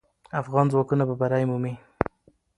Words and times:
افغان 0.41 0.65
ځواکونه 0.71 1.03
به 1.09 1.15
بری 1.21 1.45
مومي. 1.49 1.73